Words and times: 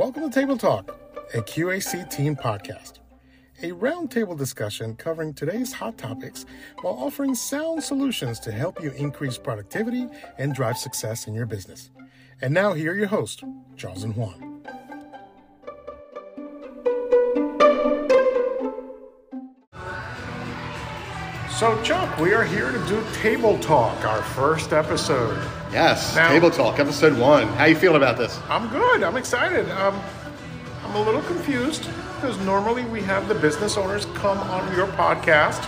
Welcome 0.00 0.30
to 0.30 0.30
Table 0.30 0.56
Talk, 0.56 0.98
a 1.34 1.42
QAC 1.42 2.08
team 2.08 2.34
podcast. 2.34 3.00
A 3.62 3.72
roundtable 3.72 4.34
discussion 4.34 4.96
covering 4.96 5.34
today's 5.34 5.74
hot 5.74 5.98
topics 5.98 6.46
while 6.80 6.94
offering 6.94 7.34
sound 7.34 7.82
solutions 7.82 8.40
to 8.40 8.50
help 8.50 8.82
you 8.82 8.92
increase 8.92 9.36
productivity 9.36 10.08
and 10.38 10.54
drive 10.54 10.78
success 10.78 11.26
in 11.26 11.34
your 11.34 11.44
business. 11.44 11.90
And 12.40 12.54
now, 12.54 12.72
here 12.72 12.92
are 12.92 12.96
your 12.96 13.08
hosts, 13.08 13.42
Charles 13.76 14.02
and 14.02 14.16
Juan. 14.16 14.49
So, 21.60 21.78
Chuck, 21.82 22.18
we 22.18 22.32
are 22.32 22.42
here 22.42 22.72
to 22.72 22.78
do 22.86 23.04
Table 23.12 23.58
Talk, 23.58 24.02
our 24.06 24.22
first 24.22 24.72
episode. 24.72 25.36
Yes, 25.70 26.16
Now- 26.16 26.30
Table 26.30 26.50
Talk, 26.50 26.78
episode 26.78 27.18
one. 27.18 27.48
How 27.48 27.66
you 27.66 27.76
feeling 27.76 27.98
about 27.98 28.16
this? 28.16 28.40
I'm 28.48 28.66
good. 28.70 29.02
I'm 29.02 29.18
excited. 29.18 29.70
Um, 29.72 30.00
I'm 30.82 30.94
a 30.94 31.02
little 31.02 31.20
confused 31.20 31.86
because 32.16 32.38
normally 32.46 32.84
we 32.86 33.02
have 33.02 33.28
the 33.28 33.34
business 33.34 33.76
owners 33.76 34.06
come 34.14 34.38
on 34.38 34.74
your 34.74 34.86
podcast 34.86 35.62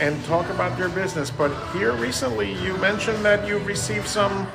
and 0.00 0.24
talk 0.24 0.48
about 0.48 0.78
their 0.78 0.88
business. 0.88 1.30
But 1.30 1.52
here 1.72 1.92
recently, 1.92 2.54
you 2.64 2.74
mentioned 2.78 3.22
that 3.22 3.46
you 3.46 3.58
received 3.58 4.08
some 4.08 4.48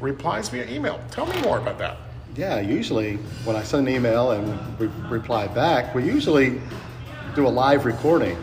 replies 0.00 0.48
via 0.48 0.68
email. 0.68 1.00
Tell 1.10 1.26
me 1.26 1.42
more 1.42 1.58
about 1.58 1.78
that. 1.78 1.96
Yeah, 2.36 2.60
usually 2.60 3.16
when 3.42 3.56
I 3.56 3.64
send 3.64 3.88
an 3.88 3.94
email 3.96 4.30
and 4.30 4.78
we 4.78 4.86
reply 5.08 5.48
back, 5.48 5.92
we 5.92 6.04
usually 6.04 6.60
do 7.34 7.48
a 7.48 7.50
live 7.50 7.84
recording. 7.84 8.38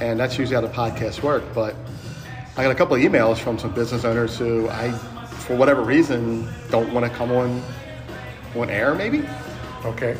And 0.00 0.18
that's 0.18 0.38
usually 0.38 0.54
how 0.54 0.60
the 0.60 0.68
podcasts 0.72 1.22
work. 1.22 1.42
But 1.54 1.74
I 2.56 2.62
got 2.62 2.70
a 2.70 2.74
couple 2.74 2.94
of 2.96 3.02
emails 3.02 3.38
from 3.38 3.58
some 3.58 3.72
business 3.74 4.04
owners 4.04 4.38
who 4.38 4.68
I, 4.68 4.92
for 4.92 5.56
whatever 5.56 5.82
reason, 5.82 6.48
don't 6.70 6.92
want 6.92 7.04
to 7.10 7.16
come 7.16 7.30
on 7.32 7.62
on 8.56 8.70
air, 8.70 8.94
maybe? 8.94 9.28
Okay. 9.84 10.16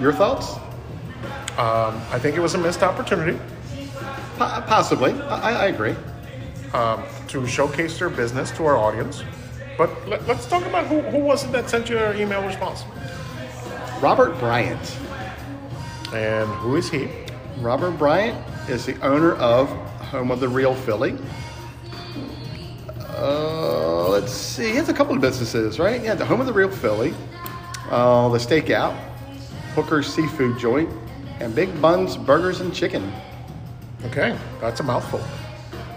Your 0.00 0.12
thoughts? 0.12 0.54
Um, 1.58 2.00
I 2.10 2.18
think 2.18 2.36
it 2.36 2.40
was 2.40 2.54
a 2.54 2.58
missed 2.58 2.82
opportunity 2.82 3.38
Po- 4.38 4.62
possibly. 4.66 5.12
I, 5.22 5.64
I 5.64 5.66
agree. 5.66 5.94
um, 6.72 7.02
to 7.28 7.46
showcase 7.46 7.98
their 7.98 8.08
business 8.08 8.50
to 8.52 8.64
our 8.64 8.76
audience. 8.76 9.22
But 9.76 9.90
let, 10.08 10.20
us 10.28 10.46
talk 10.48 10.64
about 10.64 10.86
who, 10.86 11.00
who 11.02 11.18
was 11.18 11.44
it 11.44 11.52
that 11.52 11.68
sent 11.68 11.88
you 11.90 11.98
an 11.98 12.18
email 12.20 12.42
response 12.44 12.84
Robert 14.00 14.38
Bryant. 14.38 14.96
and 16.14 16.48
who 16.60 16.76
is 16.76 16.88
he? 16.90 17.08
Robert 17.58 17.92
Bryant 17.92 18.38
is 18.70 18.86
the 18.86 18.98
owner 19.00 19.34
of 19.34 19.68
Home 20.10 20.30
of 20.30 20.38
the 20.38 20.48
Real 20.48 20.74
Philly. 20.74 21.16
Uh, 23.18 24.08
let's 24.08 24.32
see, 24.32 24.68
he 24.68 24.76
has 24.76 24.88
a 24.88 24.94
couple 24.94 25.14
of 25.14 25.20
businesses, 25.20 25.80
right? 25.80 26.02
Yeah, 26.02 26.14
the 26.14 26.24
Home 26.24 26.40
of 26.40 26.46
the 26.46 26.52
Real 26.52 26.70
Philly, 26.70 27.12
uh, 27.90 28.28
the 28.28 28.38
Stakeout, 28.38 28.96
Hooker's 29.74 30.06
Seafood 30.06 30.56
Joint, 30.56 30.88
and 31.40 31.52
Big 31.52 31.82
Buns 31.82 32.16
Burgers 32.16 32.60
and 32.60 32.72
Chicken. 32.72 33.12
Okay, 34.04 34.38
that's 34.60 34.78
a 34.78 34.84
mouthful. 34.84 35.20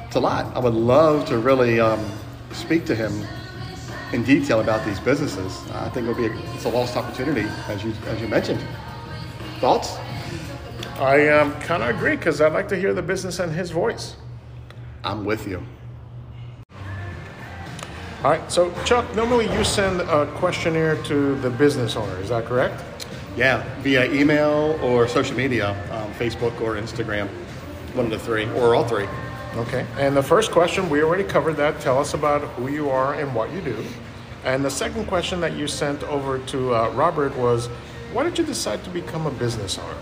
It's 0.07 0.15
a 0.15 0.19
lot. 0.19 0.53
I 0.55 0.59
would 0.59 0.73
love 0.73 1.25
to 1.27 1.37
really 1.37 1.79
um, 1.79 2.03
speak 2.51 2.85
to 2.85 2.95
him 2.95 3.25
in 4.13 4.23
detail 4.23 4.61
about 4.61 4.83
these 4.83 4.99
businesses. 4.99 5.61
I 5.73 5.89
think 5.89 6.07
it 6.07 6.09
would 6.09 6.17
be 6.17 6.25
a, 6.25 6.55
it's 6.55 6.65
a 6.65 6.69
lost 6.69 6.97
opportunity, 6.97 7.47
as 7.67 7.83
you 7.83 7.93
as 8.07 8.19
you 8.19 8.27
mentioned. 8.27 8.65
Thoughts? 9.59 9.95
I 11.03 11.27
um, 11.27 11.51
kind 11.59 11.83
of 11.83 11.89
agree 11.89 12.15
because 12.15 12.39
I'd 12.39 12.53
like 12.53 12.69
to 12.69 12.77
hear 12.77 12.93
the 12.93 13.01
business 13.01 13.39
and 13.39 13.51
his 13.51 13.71
voice. 13.71 14.15
I'm 15.03 15.25
with 15.25 15.45
you. 15.45 15.61
All 18.23 18.31
right, 18.31 18.49
so 18.49 18.73
Chuck, 18.85 19.13
normally 19.13 19.51
you 19.53 19.65
send 19.65 19.99
a 19.99 20.25
questionnaire 20.37 20.95
to 21.03 21.35
the 21.41 21.49
business 21.49 21.97
owner, 21.97 22.17
is 22.21 22.29
that 22.29 22.45
correct? 22.45 22.81
Yeah, 23.35 23.65
via 23.81 24.09
email 24.13 24.79
or 24.81 25.09
social 25.09 25.35
media, 25.35 25.71
um, 25.91 26.09
Facebook 26.13 26.61
or 26.61 26.75
Instagram, 26.75 27.27
one 27.95 28.05
of 28.05 28.11
the 28.11 28.19
three, 28.19 28.45
or 28.51 28.73
all 28.73 28.87
three. 28.87 29.07
Okay, 29.55 29.85
and 29.97 30.15
the 30.15 30.23
first 30.23 30.51
question, 30.51 30.89
we 30.89 31.03
already 31.03 31.25
covered 31.25 31.57
that. 31.57 31.81
Tell 31.81 31.99
us 31.99 32.13
about 32.13 32.43
who 32.55 32.69
you 32.69 32.89
are 32.89 33.15
and 33.15 33.35
what 33.35 33.51
you 33.51 33.59
do. 33.59 33.75
And 34.45 34.63
the 34.63 34.71
second 34.71 35.07
question 35.07 35.41
that 35.41 35.51
you 35.51 35.67
sent 35.67 36.01
over 36.03 36.39
to 36.39 36.73
uh, 36.73 36.91
Robert 36.91 37.35
was, 37.35 37.67
why 38.13 38.23
did 38.23 38.37
you 38.37 38.45
decide 38.45 38.85
to 38.85 38.89
become 38.89 39.27
a 39.27 39.31
business 39.31 39.77
owner? 39.77 39.97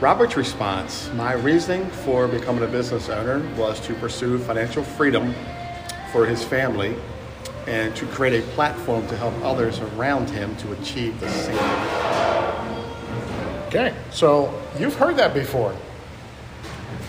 Robert's 0.00 0.36
response 0.36 1.10
My 1.14 1.32
reasoning 1.32 1.88
for 1.88 2.28
becoming 2.28 2.62
a 2.62 2.66
business 2.66 3.08
owner 3.08 3.40
was 3.56 3.80
to 3.80 3.94
pursue 3.94 4.38
financial 4.38 4.82
freedom 4.84 5.34
for 6.12 6.26
his 6.26 6.44
family 6.44 6.94
and 7.66 7.96
to 7.96 8.06
create 8.06 8.44
a 8.44 8.46
platform 8.48 9.06
to 9.08 9.16
help 9.16 9.34
others 9.42 9.80
around 9.80 10.28
him 10.28 10.54
to 10.56 10.72
achieve 10.72 11.18
the 11.18 11.28
same. 11.30 11.56
Okay, 13.68 13.94
so 14.10 14.62
you've 14.78 14.94
heard 14.94 15.16
that 15.16 15.32
before. 15.32 15.74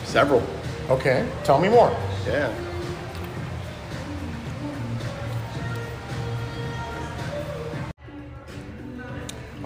Several. 0.06 0.42
Okay, 0.90 1.30
tell 1.44 1.60
me 1.60 1.68
more. 1.68 1.96
Yeah. 2.26 2.54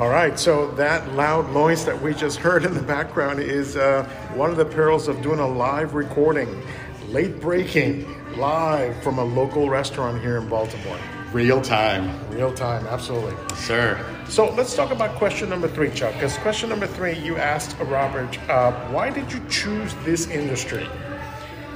All 0.02 0.10
right, 0.10 0.40
so 0.40 0.72
that 0.72 1.14
loud 1.14 1.54
noise 1.54 1.86
that 1.86 2.02
we 2.02 2.16
just 2.16 2.40
heard 2.40 2.66
in 2.66 2.74
the 2.74 2.82
background 2.82 3.40
is 3.40 3.78
uh, 3.78 4.04
one 4.34 4.50
of 4.50 4.58
the 4.58 4.66
perils 4.66 5.08
of 5.08 5.22
doing 5.22 5.38
a 5.38 5.48
live 5.48 5.94
recording, 5.94 6.64
late 7.10 7.40
breaking, 7.40 8.08
live 8.36 9.00
from 9.04 9.20
a 9.20 9.24
local 9.24 9.70
restaurant 9.70 10.20
here 10.20 10.38
in 10.38 10.50
Baltimore. 10.50 10.98
Real 11.32 11.62
time. 11.62 12.20
Real 12.32 12.52
time, 12.52 12.88
absolutely. 12.88 13.36
Sir. 13.56 14.04
So 14.28 14.50
let's 14.56 14.76
talk 14.76 14.90
about 14.90 15.18
question 15.18 15.50
number 15.50 15.68
three, 15.68 15.92
Chuck. 15.92 16.16
Because 16.16 16.36
question 16.40 16.70
number 16.70 16.88
three, 16.88 17.14
you 17.20 17.38
asked 17.38 17.78
Robert, 17.82 18.40
uh, 18.50 18.72
why 18.90 19.12
did 19.12 19.32
you 19.32 19.40
choose 19.52 19.94
this 20.04 20.28
industry? 20.30 20.90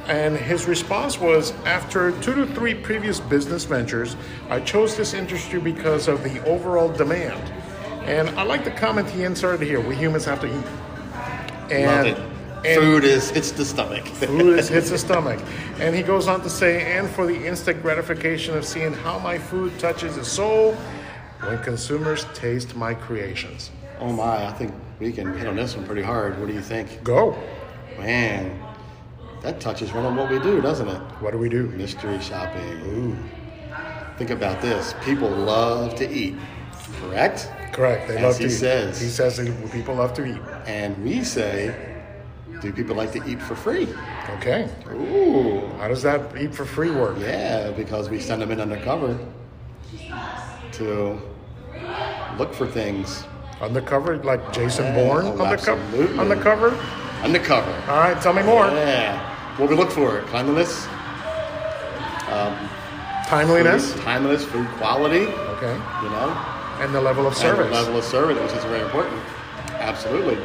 And 0.08 0.35
his 0.35 0.66
response 0.66 1.19
was, 1.19 1.52
after 1.66 2.12
two 2.22 2.34
to 2.34 2.47
three 2.47 2.74
previous 2.74 3.19
business 3.19 3.66
ventures, 3.66 4.16
I 4.50 4.62
chose 4.62 4.97
this 4.97 5.14
industry 5.14 5.59
because 5.59 6.08
of 6.08 6.24
the 6.24 6.44
overall 6.46 6.90
demand. 6.90 7.52
And 8.06 8.30
I 8.32 8.44
like 8.44 8.64
the 8.64 8.72
comment 8.72 9.10
he 9.10 9.24
inserted 9.24 9.68
here: 9.68 9.80
we 9.82 9.96
humans 9.96 10.26
have 10.26 10.40
to 10.42 10.48
eat. 10.48 10.66
And, 11.72 12.08
and 12.66 12.82
Food 12.82 13.04
is, 13.04 13.32
it's 13.32 13.52
the 13.52 13.66
stomach. 13.66 14.06
food 14.06 14.60
is, 14.60 14.70
hits 14.78 14.90
the 14.90 14.98
stomach. 14.98 15.40
And 15.80 15.96
he 15.96 16.04
goes 16.04 16.28
on 16.28 16.42
to 16.42 16.50
say, 16.50 16.98
and 16.98 17.10
for 17.10 17.26
the 17.26 17.46
instant 17.46 17.82
gratification 17.82 18.56
of 18.56 18.66
seeing 18.66 18.94
how 18.94 19.18
my 19.20 19.38
food 19.38 19.78
touches 19.80 20.16
the 20.16 20.26
soul 20.26 20.74
when 21.42 21.62
consumers 21.64 22.26
taste 22.34 22.76
my 22.76 22.94
creations. 22.94 23.72
oh 24.00 24.12
my, 24.12 24.46
I 24.46 24.52
think 24.54 24.74
we 25.00 25.12
can 25.12 25.36
hit 25.38 25.48
on 25.48 25.56
this 25.56 25.76
one 25.76 25.86
pretty 25.86 26.02
hard. 26.02 26.40
What 26.40 26.48
do 26.48 26.54
you 26.54 26.62
think? 26.62 27.04
Go. 27.04 27.38
Man, 27.98 28.60
that 29.42 29.60
touches 29.60 29.92
one 29.94 30.06
on 30.06 30.16
what 30.16 30.30
we 30.30 30.40
do, 30.40 30.62
doesn't 30.62 30.88
it? 30.88 31.00
What 31.22 31.32
do 31.32 31.38
we 31.38 31.50
do? 31.50 31.68
Mystery 31.70 32.20
shopping. 32.20 32.64
Ooh. 32.86 33.16
Think 34.18 34.30
about 34.30 34.62
this. 34.62 34.96
People 35.04 35.30
love 35.30 35.96
to 35.96 36.10
eat, 36.10 36.36
correct? 37.01 37.50
Correct. 37.72 38.07
They 38.07 38.18
As 38.18 38.23
love 38.23 38.38
he 38.38 38.46
to 38.46 38.50
eat. 38.50 38.53
says. 38.57 39.01
He 39.01 39.07
says 39.09 39.38
that 39.38 39.72
people 39.72 39.96
love 39.96 40.13
to 40.16 40.25
eat. 40.25 40.41
And 40.66 40.97
we 41.03 41.23
say, 41.23 41.75
do 42.62 42.72
people 42.72 42.96
like 42.96 43.12
to 43.13 43.23
eat 43.28 43.41
for 43.41 43.56
free? 43.56 43.88
Okay. 44.38 44.69
Ooh. 44.91 45.68
How 45.79 45.88
does 45.88 46.01
that 46.03 46.35
eat 46.38 46.53
for 46.56 46.66
free 46.66 46.91
work? 46.91 47.18
Yeah, 47.19 47.72
because 47.72 48.09
we 48.09 48.19
send 48.19 48.41
them 48.41 48.51
in 48.51 48.62
undercover 48.62 49.18
to 50.73 51.19
look 52.38 52.53
for 52.53 52.68
things. 52.68 53.25
Undercover, 53.62 54.17
like 54.23 54.52
Jason 54.53 54.85
Yeah, 54.85 54.96
Bourne 54.96 55.25
oh, 55.28 55.31
undercover. 55.44 55.81
absolutely. 55.81 56.19
Undercover. 56.19 56.69
Undercover. 57.23 57.72
All 57.91 58.00
right. 58.00 58.22
Tell 58.22 58.34
me 58.34 58.44
more. 58.44 58.66
Yeah. 58.67 59.57
What 59.57 59.69
we 59.69 59.75
look 59.75 59.90
for? 59.91 60.22
Cleanliness, 60.23 60.85
um, 62.29 62.53
Timeliness. 63.28 63.93
food, 63.93 64.02
timeliness, 64.03 64.46
food 64.46 64.67
quality, 64.78 65.28
Okay. 65.55 65.73
you 66.03 66.09
know, 66.09 66.35
And 66.80 66.94
the 66.94 67.02
level 67.02 67.26
of 67.26 67.34
and 67.34 67.42
service. 67.42 67.68
the 67.68 67.74
level 67.74 67.98
of 67.98 68.04
service, 68.04 68.38
which 68.42 68.52
is 68.54 68.64
very 68.66 68.82
important. 68.82 69.22
Absolutely. 69.80 70.38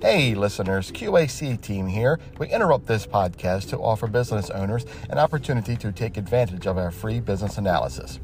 Hey, 0.00 0.34
listeners, 0.34 0.90
QAC 0.90 1.60
team 1.60 1.86
here. 1.86 2.18
We 2.38 2.48
interrupt 2.48 2.86
this 2.86 3.06
podcast 3.06 3.68
to 3.68 3.78
offer 3.78 4.06
business 4.06 4.48
owners 4.48 4.86
an 5.10 5.18
opportunity 5.18 5.76
to 5.76 5.92
take 5.92 6.16
advantage 6.16 6.66
of 6.66 6.78
our 6.78 6.90
free 6.90 7.20
business 7.20 7.58
analysis. 7.58 8.18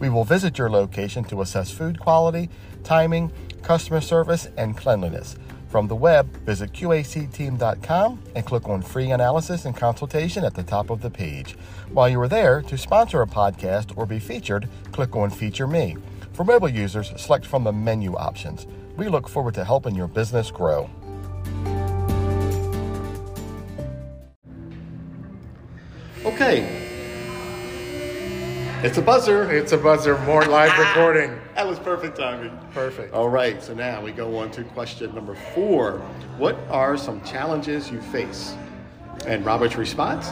We 0.00 0.08
will 0.08 0.24
visit 0.24 0.58
your 0.58 0.70
location 0.70 1.22
to 1.24 1.40
assess 1.42 1.70
food 1.70 2.00
quality, 2.00 2.50
timing, 2.82 3.30
customer 3.62 4.00
service, 4.00 4.48
and 4.56 4.76
cleanliness. 4.76 5.36
From 5.70 5.86
the 5.86 5.94
web, 5.94 6.26
visit 6.38 6.72
QACteam.com 6.72 8.20
and 8.34 8.44
click 8.44 8.68
on 8.68 8.82
free 8.82 9.12
analysis 9.12 9.66
and 9.66 9.76
consultation 9.76 10.44
at 10.44 10.52
the 10.52 10.64
top 10.64 10.90
of 10.90 11.00
the 11.00 11.10
page. 11.10 11.52
While 11.92 12.08
you 12.08 12.20
are 12.20 12.26
there, 12.26 12.60
to 12.62 12.76
sponsor 12.76 13.22
a 13.22 13.26
podcast 13.26 13.96
or 13.96 14.04
be 14.04 14.18
featured, 14.18 14.68
click 14.90 15.14
on 15.14 15.30
Feature 15.30 15.68
Me. 15.68 15.96
For 16.32 16.42
mobile 16.42 16.68
users, 16.68 17.12
select 17.16 17.46
from 17.46 17.62
the 17.62 17.72
menu 17.72 18.16
options. 18.16 18.66
We 18.96 19.08
look 19.08 19.28
forward 19.28 19.54
to 19.54 19.64
helping 19.64 19.94
your 19.94 20.08
business 20.08 20.50
grow. 20.50 20.90
Okay, 26.24 26.79
it's 28.82 28.96
a 28.96 29.02
buzzer. 29.02 29.50
It's 29.50 29.72
a 29.72 29.76
buzzer, 29.76 30.18
more 30.20 30.42
live 30.46 30.78
recording. 30.78 31.38
That 31.54 31.66
was 31.66 31.78
perfect 31.78 32.16
timing. 32.16 32.58
Perfect. 32.72 33.12
All 33.12 33.28
right, 33.28 33.62
so 33.62 33.74
now 33.74 34.00
we 34.00 34.10
go 34.10 34.38
on 34.38 34.50
to 34.52 34.64
question 34.64 35.14
number 35.14 35.34
four. 35.54 35.98
What 36.38 36.56
are 36.70 36.96
some 36.96 37.22
challenges 37.22 37.90
you 37.90 38.00
face? 38.00 38.56
And 39.26 39.44
Robert's 39.44 39.76
response 39.76 40.28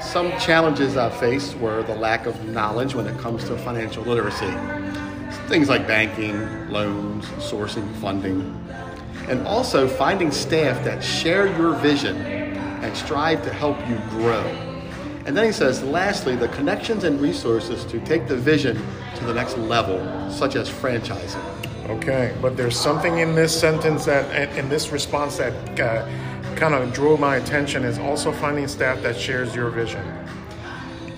Some 0.00 0.30
challenges 0.38 0.96
I 0.96 1.10
faced 1.10 1.54
were 1.58 1.82
the 1.82 1.94
lack 1.94 2.24
of 2.24 2.42
knowledge 2.48 2.94
when 2.94 3.06
it 3.06 3.18
comes 3.18 3.44
to 3.44 3.58
financial 3.58 4.04
literacy. 4.04 4.50
Things 5.48 5.68
like 5.68 5.86
banking, 5.86 6.70
loans, 6.70 7.26
sourcing, 7.26 7.94
funding, 7.96 8.58
and 9.28 9.46
also 9.46 9.86
finding 9.86 10.30
staff 10.30 10.82
that 10.84 11.04
share 11.04 11.46
your 11.58 11.74
vision 11.74 12.16
and 12.16 12.96
strive 12.96 13.42
to 13.44 13.52
help 13.52 13.78
you 13.86 13.96
grow. 14.08 14.65
And 15.26 15.36
then 15.36 15.44
he 15.44 15.52
says, 15.52 15.82
lastly, 15.82 16.36
the 16.36 16.46
connections 16.48 17.02
and 17.02 17.20
resources 17.20 17.84
to 17.86 17.98
take 18.00 18.28
the 18.28 18.36
vision 18.36 18.80
to 19.16 19.24
the 19.24 19.34
next 19.34 19.58
level, 19.58 19.98
such 20.30 20.54
as 20.54 20.70
franchising. 20.70 21.42
Okay, 21.88 22.32
but 22.40 22.56
there's 22.56 22.78
something 22.78 23.18
in 23.18 23.34
this 23.34 23.58
sentence 23.58 24.04
that, 24.04 24.56
in 24.56 24.68
this 24.68 24.92
response 24.92 25.38
that 25.38 25.80
uh, 25.80 26.08
kind 26.54 26.74
of 26.74 26.92
drew 26.92 27.16
my 27.16 27.36
attention 27.36 27.84
is 27.84 27.98
also 27.98 28.30
finding 28.30 28.68
staff 28.68 29.02
that 29.02 29.16
shares 29.16 29.54
your 29.54 29.70
vision. 29.70 30.04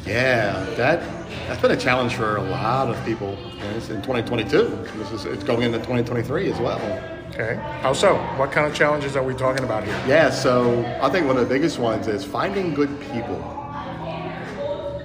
Yeah, 0.07 0.65
that 0.77 1.01
that's 1.47 1.61
been 1.61 1.71
a 1.71 1.77
challenge 1.77 2.15
for 2.15 2.37
a 2.37 2.43
lot 2.43 2.89
of 2.89 3.05
people 3.05 3.37
in 3.63 4.03
2022. 4.03 4.87
This 4.97 5.13
is 5.13 5.25
it's 5.27 5.45
going 5.45 5.63
into 5.63 5.79
2023 5.79 6.51
as 6.51 6.59
well. 6.61 6.81
Okay, 7.29 7.57
how 7.83 7.93
so? 7.93 8.17
What 8.37 8.53
kind 8.53 8.67
of 8.67 8.75
challenges 8.75 9.17
are 9.17 9.23
we 9.23 9.35
talking 9.35 9.65
about 9.65 9.85
here? 9.85 10.03
Yeah, 10.07 10.31
so 10.31 10.85
I 11.01 11.11
think 11.11 11.27
one 11.27 11.37
of 11.37 11.47
the 11.47 11.55
biggest 11.55 11.79
ones 11.79 12.09
is 12.09 12.25
finding 12.25 12.73
good 12.73 13.01
people. 13.13 13.58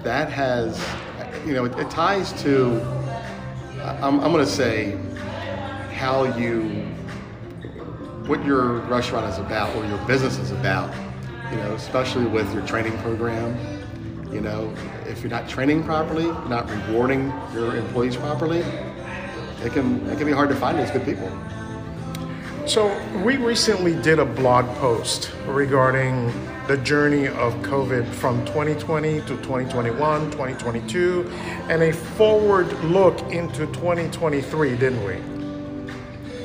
That 0.03 0.29
has, 0.31 0.81
you 1.45 1.53
know, 1.53 1.65
it, 1.65 1.77
it 1.79 1.89
ties 1.89 2.33
to. 2.43 2.81
I'm, 3.81 4.19
I'm 4.19 4.31
going 4.31 4.45
to 4.45 4.51
say 4.51 4.97
how 5.93 6.25
you, 6.37 6.63
what 8.27 8.45
your 8.45 8.79
restaurant 8.81 9.31
is 9.31 9.39
about 9.39 9.73
or 9.75 9.85
your 9.85 9.97
business 10.05 10.37
is 10.37 10.51
about. 10.51 10.93
You 11.51 11.57
know, 11.57 11.73
especially 11.73 12.25
with 12.25 12.51
your 12.53 12.65
training 12.65 12.97
program. 12.99 13.55
You 14.31 14.41
know, 14.41 14.73
if 15.05 15.21
you're 15.21 15.29
not 15.29 15.47
training 15.47 15.83
properly, 15.83 16.25
not 16.49 16.69
rewarding 16.69 17.31
your 17.53 17.75
employees 17.75 18.15
properly, 18.15 18.59
it 19.63 19.71
can 19.71 20.05
it 20.09 20.17
can 20.17 20.25
be 20.25 20.33
hard 20.33 20.49
to 20.49 20.55
find 20.55 20.77
those 20.79 20.91
good 20.91 21.05
people. 21.05 21.31
So 22.65 22.97
we 23.23 23.37
recently 23.37 23.93
did 24.01 24.19
a 24.19 24.25
blog 24.25 24.65
post 24.77 25.31
regarding 25.45 26.31
the 26.67 26.77
journey 26.77 27.27
of 27.27 27.53
COVID 27.55 28.07
from 28.07 28.45
2020 28.45 29.19
to 29.21 29.27
2021, 29.27 30.31
2022, 30.31 31.29
and 31.69 31.83
a 31.83 31.91
forward 31.91 32.71
look 32.85 33.19
into 33.31 33.65
2023, 33.67 34.77
didn't 34.77 35.03
we? 35.03 35.17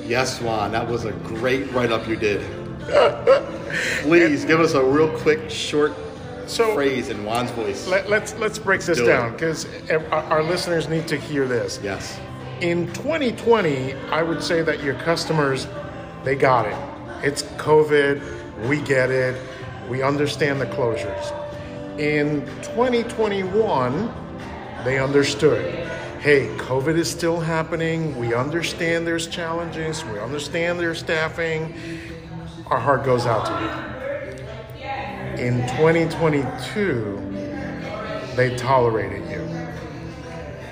Yes, 0.08 0.40
Juan, 0.40 0.72
that 0.72 0.88
was 0.88 1.04
a 1.04 1.12
great 1.12 1.70
write 1.72 1.92
up 1.92 2.08
you 2.08 2.16
did. 2.16 2.40
Please 4.02 4.44
give 4.44 4.58
us 4.58 4.74
a 4.74 4.82
real 4.82 5.16
quick, 5.18 5.48
short 5.50 5.92
so, 6.46 6.74
phrase 6.74 7.10
in 7.10 7.24
Juan's 7.24 7.50
voice. 7.52 7.86
Let, 7.86 8.04
us 8.04 8.10
let's, 8.10 8.34
let's 8.36 8.58
break 8.58 8.80
this 8.80 8.98
Do 8.98 9.06
down 9.06 9.32
because 9.32 9.66
our 10.10 10.42
listeners 10.42 10.88
need 10.88 11.06
to 11.08 11.16
hear 11.16 11.46
this. 11.46 11.78
Yes. 11.82 12.18
In 12.60 12.92
2020, 12.94 13.92
I 14.10 14.22
would 14.22 14.42
say 14.42 14.62
that 14.62 14.82
your 14.82 14.94
customers, 14.94 15.68
they 16.24 16.34
got 16.34 16.66
it. 16.66 17.24
It's 17.24 17.42
COVID. 17.42 18.68
We 18.68 18.80
get 18.80 19.10
it. 19.10 19.40
We 19.88 20.02
understand 20.02 20.60
the 20.60 20.66
closures. 20.66 21.32
In 21.98 22.44
2021, 22.62 24.12
they 24.84 24.98
understood. 24.98 25.88
Hey, 26.20 26.48
COVID 26.56 26.96
is 26.96 27.10
still 27.10 27.40
happening. 27.40 28.16
We 28.16 28.34
understand 28.34 29.06
there's 29.06 29.26
challenges. 29.26 30.04
We 30.04 30.18
understand 30.18 30.78
there's 30.78 30.98
staffing. 30.98 31.74
Our 32.66 32.78
heart 32.78 33.04
goes 33.04 33.26
out 33.26 33.46
to 33.46 33.52
you 33.64 33.88
in 35.38 35.60
2022, 35.68 37.16
they 38.34 38.56
tolerated 38.56 39.22
you. 39.30 39.48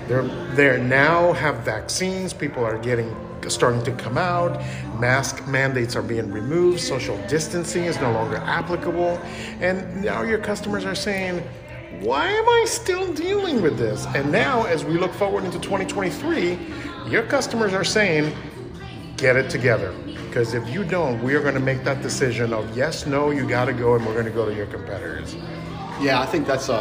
They're, 0.08 0.22
they 0.54 0.82
now 0.82 1.32
have 1.32 1.60
vaccines. 1.60 2.32
People 2.32 2.64
are 2.64 2.78
getting 2.78 3.14
starting 3.48 3.82
to 3.84 3.92
come 3.92 4.18
out. 4.18 4.60
Mask 4.98 5.46
mandates 5.46 5.96
are 5.96 6.02
being 6.02 6.30
removed. 6.30 6.80
Social 6.80 7.16
distancing 7.28 7.84
is 7.84 8.00
no 8.00 8.12
longer 8.12 8.36
applicable. 8.36 9.20
And 9.60 10.04
now 10.04 10.22
your 10.22 10.38
customers 10.38 10.84
are 10.84 10.94
saying, 10.94 11.42
why 12.00 12.28
am 12.28 12.48
I 12.48 12.64
still 12.66 13.12
dealing 13.14 13.62
with 13.62 13.78
this? 13.78 14.06
And 14.14 14.30
now, 14.30 14.64
as 14.64 14.84
we 14.84 14.98
look 14.98 15.12
forward 15.14 15.44
into 15.44 15.58
2023, 15.58 16.58
your 17.08 17.22
customers 17.22 17.72
are 17.72 17.84
saying, 17.84 18.36
get 19.16 19.36
it 19.36 19.48
together. 19.48 19.94
Because 20.26 20.52
if 20.52 20.68
you 20.68 20.84
don't, 20.84 21.22
we 21.22 21.34
are 21.34 21.40
going 21.40 21.54
to 21.54 21.60
make 21.60 21.84
that 21.84 22.02
decision 22.02 22.52
of 22.52 22.76
yes, 22.76 23.06
no, 23.06 23.30
you 23.30 23.48
got 23.48 23.64
to 23.66 23.72
go, 23.72 23.94
and 23.94 24.04
we're 24.04 24.12
going 24.12 24.26
to 24.26 24.30
go 24.30 24.44
to 24.44 24.54
your 24.54 24.66
competitors. 24.66 25.34
Yeah, 25.98 26.20
I 26.20 26.26
think 26.26 26.46
that's 26.46 26.68
a, 26.68 26.74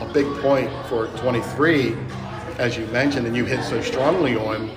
a, 0.00 0.04
a 0.08 0.12
big 0.12 0.26
point 0.40 0.70
for 0.86 1.08
23, 1.16 1.96
as 2.58 2.76
you 2.76 2.86
mentioned, 2.86 3.26
and 3.26 3.34
you 3.34 3.44
hit 3.44 3.64
so 3.64 3.82
strongly 3.82 4.36
on. 4.36 4.70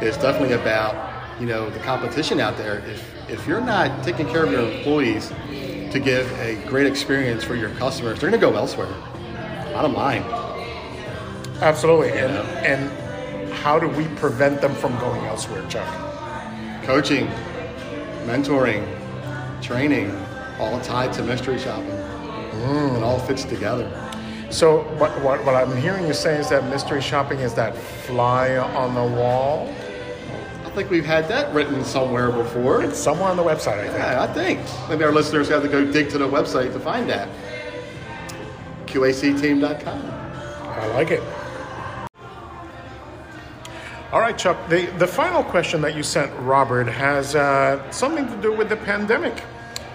Is 0.00 0.16
definitely 0.16 0.54
about 0.54 1.40
you 1.40 1.46
know 1.46 1.70
the 1.70 1.78
competition 1.80 2.40
out 2.40 2.56
there. 2.56 2.78
If 2.86 3.30
if 3.30 3.46
you're 3.46 3.60
not 3.60 4.04
taking 4.04 4.26
care 4.28 4.44
of 4.44 4.52
your 4.52 4.68
employees 4.70 5.28
to 5.92 6.00
give 6.00 6.30
a 6.40 6.56
great 6.66 6.86
experience 6.86 7.44
for 7.44 7.54
your 7.54 7.70
customers, 7.70 8.20
they're 8.20 8.30
going 8.30 8.40
to 8.40 8.46
go 8.46 8.56
elsewhere. 8.56 8.92
Bottom 9.72 9.94
line. 9.94 10.22
Absolutely, 11.60 12.10
and 12.10 12.32
and 12.64 13.52
how 13.52 13.78
do 13.78 13.88
we 13.88 14.06
prevent 14.16 14.60
them 14.60 14.74
from 14.74 14.98
going 14.98 15.24
elsewhere, 15.24 15.66
Chuck? 15.68 16.06
coaching, 16.86 17.26
mentoring, 18.26 18.86
training, 19.60 20.08
all 20.60 20.80
tied 20.80 21.12
to 21.12 21.22
mystery 21.24 21.58
shopping. 21.58 21.90
Mm. 21.90 22.96
It 22.96 23.02
all 23.02 23.18
fits 23.18 23.44
together. 23.44 23.90
So, 24.50 24.82
what, 24.98 25.10
what, 25.20 25.44
what 25.44 25.56
I'm 25.56 25.76
hearing 25.82 26.06
you 26.06 26.14
say 26.14 26.38
is 26.38 26.48
that 26.50 26.64
mystery 26.70 27.02
shopping 27.02 27.40
is 27.40 27.54
that 27.54 27.76
fly 27.76 28.56
on 28.56 28.94
the 28.94 29.02
wall? 29.02 29.74
I 30.76 30.80
think 30.80 30.90
we've 30.90 31.06
had 31.06 31.26
that 31.28 31.54
written 31.54 31.82
somewhere 31.86 32.30
before. 32.30 32.82
It's 32.82 32.98
somewhere 32.98 33.30
on 33.30 33.38
the 33.38 33.42
website, 33.42 33.78
I 33.78 33.86
think. 33.86 33.96
Yeah, 33.96 34.22
I 34.22 34.26
think. 34.26 34.90
Maybe 34.90 35.04
our 35.04 35.10
listeners 35.10 35.48
have 35.48 35.62
to 35.62 35.70
go 35.70 35.90
dig 35.90 36.10
to 36.10 36.18
the 36.18 36.28
website 36.28 36.74
to 36.74 36.78
find 36.78 37.08
that. 37.08 37.30
QACteam.com. 38.84 40.10
I 40.68 40.86
like 40.88 41.12
it. 41.12 41.22
All 44.12 44.20
right, 44.20 44.36
Chuck. 44.36 44.68
The, 44.68 44.84
the 44.98 45.06
final 45.06 45.42
question 45.42 45.80
that 45.80 45.96
you 45.96 46.02
sent 46.02 46.30
Robert 46.40 46.88
has 46.88 47.34
uh, 47.34 47.90
something 47.90 48.28
to 48.28 48.36
do 48.42 48.52
with 48.52 48.68
the 48.68 48.76
pandemic. 48.76 49.38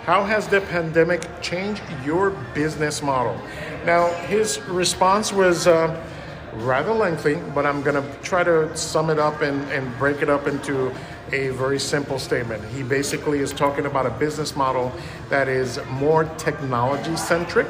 How 0.06 0.24
has 0.24 0.48
the 0.48 0.62
pandemic 0.62 1.44
changed 1.44 1.84
your 2.04 2.32
business 2.56 3.04
model? 3.04 3.40
Now, 3.86 4.08
his 4.24 4.60
response 4.62 5.32
was 5.32 5.68
uh, 5.68 6.04
rather 6.54 6.94
lengthy, 6.94 7.36
but 7.56 7.66
I'm 7.66 7.82
going 7.82 8.02
to 8.02 8.18
try 8.22 8.44
to 8.44 8.76
sum 8.76 9.10
it 9.10 9.20
up 9.20 9.42
and, 9.42 9.62
and 9.72 9.98
break 9.98 10.22
it 10.22 10.30
up 10.30 10.48
into 10.48 10.94
a 11.32 11.50
very 11.50 11.80
simple 11.80 12.20
statement. 12.20 12.64
He 12.70 12.84
basically 12.84 13.40
is 13.40 13.54
talking 13.54 13.86
about 13.86 14.06
a 14.06 14.12
business 14.12 14.56
model 14.56 14.92
that 15.30 15.48
is 15.48 15.80
more 15.90 16.26
technology 16.38 17.16
centric, 17.16 17.68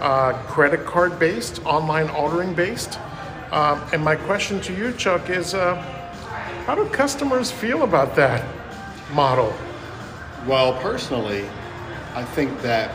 uh, 0.00 0.32
credit 0.44 0.86
card 0.86 1.18
based, 1.18 1.64
online 1.64 2.08
ordering 2.10 2.54
based 2.54 2.98
um, 3.50 3.82
and 3.94 4.04
my 4.04 4.14
question 4.14 4.60
to 4.60 4.74
you, 4.74 4.92
Chuck, 4.92 5.30
is 5.30 5.54
uh, 5.54 5.76
how 6.66 6.74
do 6.74 6.86
customers 6.90 7.50
feel 7.50 7.82
about 7.82 8.14
that 8.16 8.44
model? 9.14 9.54
Well, 10.46 10.78
personally, 10.82 11.48
I 12.14 12.24
think 12.24 12.60
that 12.60 12.92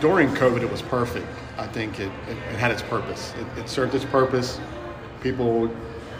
during 0.00 0.28
COVID 0.28 0.60
it 0.60 0.70
was 0.70 0.82
perfect. 0.82 1.26
I 1.58 1.66
think 1.66 1.98
it, 1.98 2.10
it, 2.28 2.36
it 2.36 2.56
had 2.56 2.70
its 2.70 2.82
purpose. 2.82 3.34
It, 3.38 3.60
it, 3.60 3.68
served 3.68 3.94
its 3.94 4.04
purpose. 4.04 4.60
People, 5.20 5.68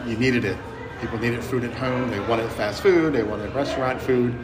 you 0.04 0.16
needed 0.16 0.45
it. 0.45 0.57
People 1.00 1.18
needed 1.18 1.42
food 1.45 1.62
at 1.62 1.73
home. 1.75 2.11
They 2.11 2.21
wanted 2.21 2.50
fast 2.50 2.83
food. 2.83 3.12
They 3.12 3.23
wanted 3.23 3.54
restaurant 3.54 4.00
food. 4.00 4.37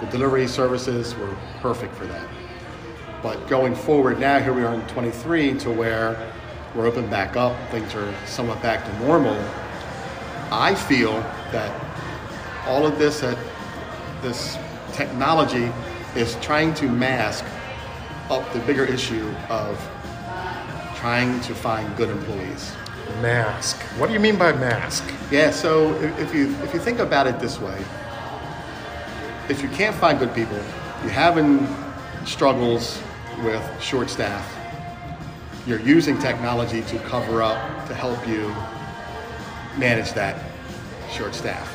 The 0.00 0.06
delivery 0.06 0.46
services 0.46 1.16
were 1.16 1.36
perfect 1.60 1.94
for 1.96 2.06
that. 2.06 2.26
But 3.20 3.48
going 3.48 3.74
forward 3.74 4.20
now, 4.20 4.38
here 4.38 4.52
we 4.52 4.62
are 4.62 4.74
in 4.74 4.86
23 4.86 5.58
to 5.58 5.72
where 5.72 6.32
we're 6.74 6.86
open 6.86 7.08
back 7.10 7.36
up, 7.36 7.56
things 7.70 7.94
are 7.96 8.14
somewhat 8.26 8.62
back 8.62 8.84
to 8.84 9.06
normal. 9.06 9.36
I 10.52 10.74
feel 10.74 11.14
that 11.50 11.74
all 12.66 12.86
of 12.86 12.98
this, 12.98 13.20
this 14.22 14.56
technology 14.92 15.72
is 16.14 16.36
trying 16.36 16.74
to 16.74 16.88
mask 16.88 17.44
up 18.30 18.50
the 18.52 18.60
bigger 18.60 18.84
issue 18.84 19.34
of 19.48 19.76
trying 20.98 21.40
to 21.42 21.54
find 21.54 21.96
good 21.96 22.10
employees. 22.10 22.72
Mask. 23.22 23.80
What 23.98 24.08
do 24.08 24.12
you 24.12 24.20
mean 24.20 24.36
by 24.36 24.52
mask? 24.52 25.04
Yeah, 25.30 25.50
so 25.50 25.94
if 26.18 26.34
you 26.34 26.54
if 26.62 26.74
you 26.74 26.80
think 26.80 26.98
about 26.98 27.26
it 27.26 27.38
this 27.38 27.60
way, 27.60 27.78
if 29.48 29.62
you 29.62 29.68
can't 29.70 29.94
find 29.94 30.18
good 30.18 30.34
people, 30.34 30.60
you're 31.02 31.12
having 31.12 31.66
struggles 32.26 33.00
with 33.44 33.62
short 33.80 34.10
staff, 34.10 34.44
you're 35.66 35.80
using 35.80 36.18
technology 36.18 36.82
to 36.82 36.98
cover 37.00 37.42
up 37.42 37.86
to 37.86 37.94
help 37.94 38.26
you 38.26 38.48
manage 39.78 40.12
that 40.12 40.42
short 41.12 41.34
staff. 41.34 41.74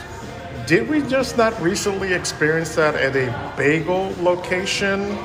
Did 0.67 0.87
we 0.89 1.01
just 1.01 1.37
not 1.37 1.59
recently 1.61 2.13
experience 2.13 2.75
that 2.75 2.95
at 2.95 3.15
a 3.15 3.53
bagel 3.57 4.13
location 4.21 5.17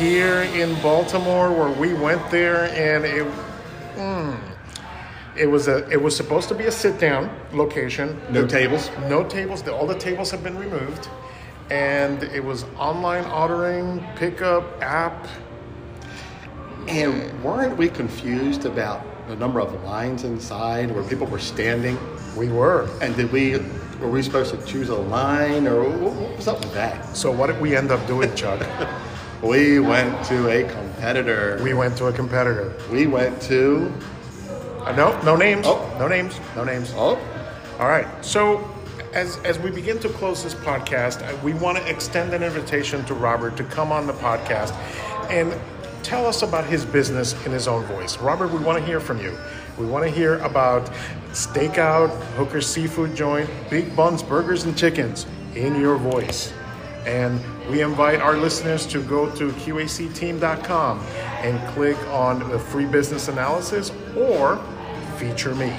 here 0.00 0.42
in 0.54 0.74
Baltimore 0.80 1.52
where 1.52 1.68
we 1.78 1.92
went 1.92 2.30
there 2.30 2.70
and 2.72 3.04
it 3.04 3.26
mm, 3.96 4.40
it 5.36 5.46
was 5.46 5.68
a 5.68 5.86
it 5.90 6.00
was 6.00 6.16
supposed 6.16 6.48
to 6.48 6.54
be 6.54 6.64
a 6.64 6.72
sit 6.72 6.98
down 6.98 7.30
location. 7.52 8.18
No 8.30 8.42
The- 8.42 8.48
tables? 8.48 8.90
No 9.08 9.24
tables. 9.24 9.62
The, 9.62 9.74
all 9.74 9.86
the 9.86 9.98
tables 9.98 10.30
have 10.30 10.42
been 10.42 10.56
removed. 10.56 11.08
And 11.70 12.22
it 12.24 12.42
was 12.42 12.64
online 12.78 13.24
ordering, 13.26 14.04
pickup, 14.16 14.64
app. 14.82 15.28
And 16.88 17.44
weren't 17.44 17.76
we 17.76 17.88
confused 17.88 18.64
about 18.64 19.04
the 19.28 19.36
number 19.36 19.60
of 19.60 19.72
lines 19.84 20.24
inside 20.24 20.90
where 20.90 21.04
people 21.04 21.26
were 21.26 21.38
standing? 21.38 21.96
We 22.36 22.48
were. 22.48 22.88
And 23.02 23.14
did 23.14 23.30
we 23.30 23.58
were 24.00 24.08
we 24.08 24.22
supposed 24.22 24.52
to 24.54 24.64
choose 24.64 24.88
a 24.88 24.96
line 24.96 25.68
or 25.68 25.84
what 25.84 26.14
what 26.14 26.36
was 26.38 26.48
up 26.48 26.60
with 26.60 26.72
that? 26.72 27.14
So 27.14 27.30
what 27.30 27.48
did 27.48 27.60
we 27.60 27.76
end 27.76 27.90
up 27.92 28.04
doing, 28.06 28.34
Chuck? 28.34 28.66
We 29.42 29.80
went 29.80 30.24
to 30.26 30.48
a 30.50 30.68
competitor. 30.68 31.58
we 31.62 31.72
went 31.74 31.96
to 31.98 32.06
a 32.06 32.12
competitor. 32.12 32.74
We 32.90 33.06
went 33.06 33.40
to 33.42 33.92
Uh, 34.84 34.92
no, 34.96 35.20
no 35.22 35.36
names. 35.36 35.66
Oh. 35.66 35.96
No 35.98 36.08
names. 36.08 36.38
No 36.56 36.64
names. 36.64 36.92
oh 36.96 37.18
All 37.78 37.88
right. 37.88 38.06
So, 38.24 38.68
as 39.14 39.38
as 39.38 39.58
we 39.58 39.70
begin 39.70 39.98
to 40.00 40.08
close 40.08 40.42
this 40.42 40.54
podcast, 40.54 41.22
uh, 41.22 41.36
we 41.42 41.52
want 41.54 41.78
to 41.78 41.84
extend 41.88 42.32
an 42.34 42.42
invitation 42.42 43.04
to 43.06 43.14
Robert 43.14 43.56
to 43.56 43.64
come 43.64 43.92
on 43.92 44.06
the 44.06 44.12
podcast 44.14 44.72
and 45.30 45.54
tell 46.02 46.26
us 46.26 46.42
about 46.42 46.64
his 46.66 46.84
business 46.84 47.34
in 47.46 47.52
his 47.52 47.66
own 47.68 47.84
voice. 47.84 48.18
Robert, 48.18 48.48
we 48.50 48.58
want 48.58 48.78
to 48.78 48.84
hear 48.84 49.00
from 49.00 49.20
you. 49.20 49.36
We 49.78 49.86
want 49.86 50.04
to 50.04 50.10
hear 50.10 50.38
about 50.38 50.90
Stakeout, 51.32 52.10
Hooker 52.36 52.60
Seafood 52.60 53.14
Joint, 53.14 53.48
Big 53.70 53.94
Buns 53.96 54.22
Burgers 54.22 54.64
and 54.64 54.76
Chickens 54.76 55.26
in 55.54 55.80
your 55.80 55.96
voice. 55.96 56.52
And 57.10 57.40
we 57.68 57.82
invite 57.82 58.20
our 58.20 58.36
listeners 58.36 58.86
to 58.86 59.02
go 59.02 59.28
to 59.34 59.50
QACteam.com 59.50 61.00
and 61.42 61.74
click 61.74 61.98
on 62.08 62.48
the 62.50 62.58
free 62.58 62.86
business 62.86 63.26
analysis 63.26 63.90
or 64.16 64.64
feature 65.18 65.56
me. 65.56 65.76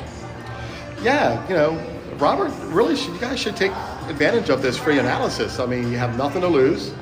yeah, 1.01 1.47
you 1.47 1.55
know, 1.55 1.81
Robert, 2.17 2.51
really, 2.65 2.97
should, 2.97 3.13
you 3.13 3.19
guys 3.21 3.39
should 3.39 3.55
take 3.55 3.71
advantage 4.09 4.49
of 4.49 4.61
this 4.61 4.77
free 4.77 4.99
analysis. 4.99 5.57
I 5.57 5.65
mean, 5.65 5.89
you 5.89 5.97
have 5.97 6.17
nothing 6.17 6.41
to 6.41 6.49
lose. 6.49 6.93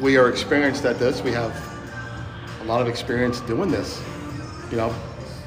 We 0.00 0.16
are 0.16 0.30
experienced 0.30 0.84
at 0.84 1.00
this. 1.00 1.20
We 1.20 1.32
have 1.32 1.52
a 2.60 2.64
lot 2.64 2.80
of 2.80 2.86
experience 2.86 3.40
doing 3.40 3.72
this. 3.72 4.00
You 4.70 4.76
know, 4.76 4.94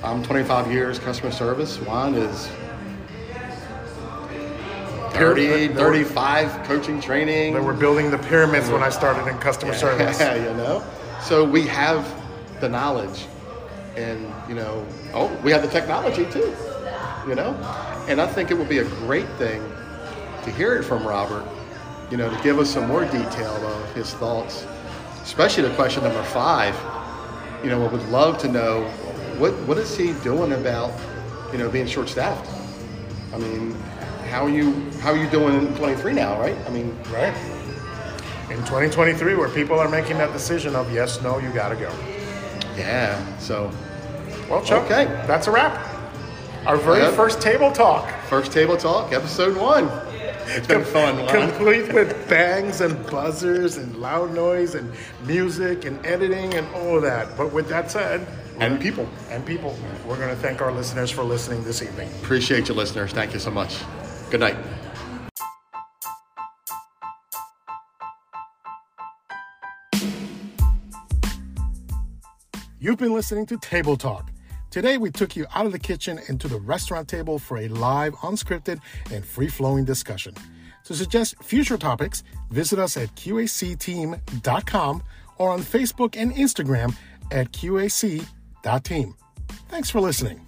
I'm 0.03 0.21
25 0.21 0.69
years 0.69 0.99
customer 0.99 1.31
service. 1.31 1.77
Juan 1.77 2.13
is 2.15 2.49
30, 5.13 5.69
35 5.69 6.63
coaching 6.63 6.99
training. 6.99 7.53
They 7.53 7.59
were 7.59 7.73
building 7.73 8.11
the 8.11 8.17
pyramids 8.17 8.69
when 8.69 8.83
I 8.83 8.89
started 8.89 9.27
in 9.29 9.37
customer 9.39 9.73
service. 9.85 10.19
Yeah, 10.19 10.35
you 10.35 10.57
know. 10.57 10.83
So 11.21 11.43
we 11.43 11.67
have 11.67 12.07
the 12.59 12.69
knowledge, 12.69 13.25
and 13.95 14.27
you 14.49 14.55
know, 14.55 14.85
oh, 15.13 15.33
we 15.43 15.51
have 15.51 15.61
the 15.61 15.67
technology 15.67 16.25
too. 16.25 16.55
You 17.27 17.35
know, 17.35 17.53
and 18.07 18.19
I 18.19 18.27
think 18.27 18.51
it 18.51 18.55
would 18.55 18.69
be 18.69 18.79
a 18.79 18.83
great 18.83 19.29
thing 19.37 19.61
to 20.43 20.51
hear 20.51 20.75
it 20.75 20.83
from 20.83 21.07
Robert. 21.07 21.47
You 22.11 22.17
know, 22.17 22.29
to 22.29 22.43
give 22.43 22.59
us 22.59 22.69
some 22.69 22.87
more 22.87 23.05
detail 23.05 23.55
of 23.55 23.95
his 23.95 24.13
thoughts, 24.13 24.65
especially 25.23 25.63
the 25.67 25.75
question 25.75 26.03
number 26.03 26.23
five. 26.23 26.75
You 27.63 27.69
know, 27.69 27.85
I 27.85 27.87
would 27.87 28.07
love 28.09 28.37
to 28.39 28.49
know 28.49 28.83
what 29.37 29.53
what 29.67 29.77
is 29.77 29.95
he 29.95 30.13
doing 30.23 30.51
about 30.51 30.91
you 31.51 31.57
know 31.57 31.69
being 31.69 31.87
short 31.87 32.09
staffed. 32.09 32.49
I 33.33 33.37
mean, 33.37 33.75
how 34.33 34.45
are 34.45 34.49
you 34.49 34.73
how 34.99 35.11
are 35.11 35.17
you 35.17 35.29
doing 35.29 35.53
in 35.55 35.75
23 35.75 36.11
now, 36.13 36.39
right? 36.41 36.57
I 36.65 36.69
mean, 36.71 36.97
Right? 37.13 37.33
In 38.49 38.57
2023, 38.65 39.35
where 39.35 39.47
people 39.49 39.79
are 39.79 39.87
making 39.87 40.17
that 40.17 40.33
decision 40.33 40.75
of 40.75 40.91
yes, 40.91 41.21
no, 41.21 41.37
you 41.37 41.49
gotta 41.51 41.75
go. 41.75 41.91
yeah. 42.75 43.19
So 43.37 43.69
Well, 44.49 44.63
Chuck, 44.63 44.85
Okay. 44.85 45.05
that's 45.27 45.45
a 45.47 45.51
wrap. 45.51 45.77
Our 46.65 46.77
very 46.77 46.99
Yep. 47.01 47.13
first 47.13 47.41
table 47.41 47.71
talk, 47.71 48.09
First 48.27 48.51
Table 48.51 48.75
Talk, 48.75 49.13
episode 49.13 49.55
one. 49.55 49.89
It's 50.47 50.67
been 50.67 50.83
fun, 50.83 51.25
complete 51.27 51.93
with 51.93 52.27
bangs 52.27 52.81
and 52.81 53.05
buzzers 53.07 53.77
and 53.77 53.95
loud 53.97 54.33
noise 54.33 54.73
and 54.75 54.91
music 55.25 55.85
and 55.85 56.03
editing 56.05 56.53
and 56.55 56.65
all 56.75 56.97
of 56.97 57.03
that. 57.03 57.37
But 57.37 57.53
with 57.53 57.69
that 57.69 57.91
said, 57.91 58.25
And 58.59 58.79
people. 58.79 59.07
and 59.29 59.45
people, 59.45 59.77
we're 60.07 60.17
gonna 60.17 60.35
thank 60.35 60.61
our 60.61 60.71
listeners 60.71 61.11
for 61.11 61.23
listening 61.23 61.63
this 61.63 61.81
evening. 61.81 62.09
Appreciate 62.23 62.67
you, 62.67 62.73
listeners. 62.73 63.11
Thank 63.13 63.33
you 63.33 63.39
so 63.39 63.51
much. 63.51 63.77
Good 64.33 64.39
night. 64.39 64.57
You've 72.79 72.97
been 72.97 73.13
listening 73.13 73.45
to 73.45 73.57
Table 73.57 73.95
Talk. 73.95 74.31
Today, 74.71 74.97
we 74.97 75.11
took 75.11 75.35
you 75.35 75.45
out 75.53 75.67
of 75.67 75.71
the 75.71 75.77
kitchen 75.77 76.19
into 76.29 76.47
the 76.47 76.59
restaurant 76.59 77.07
table 77.07 77.37
for 77.37 77.59
a 77.59 77.67
live, 77.67 78.15
unscripted, 78.15 78.79
and 79.11 79.23
free 79.23 79.49
flowing 79.49 79.85
discussion. 79.85 80.33
To 80.85 80.95
suggest 80.95 81.35
future 81.43 81.77
topics, 81.77 82.23
visit 82.49 82.79
us 82.79 82.97
at 82.97 83.13
QACteam.com 83.15 85.03
or 85.37 85.51
on 85.51 85.61
Facebook 85.61 86.17
and 86.17 86.33
Instagram 86.33 86.95
at 87.29 87.51
QAC.team. 87.51 89.15
Thanks 89.69 89.91
for 89.91 90.01
listening. 90.01 90.43